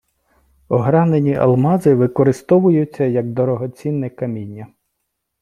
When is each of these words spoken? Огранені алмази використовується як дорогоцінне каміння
Огранені 0.69 1.35
алмази 1.35 1.93
використовується 1.95 3.03
як 3.05 3.31
дорогоцінне 3.31 4.09
каміння 4.09 4.67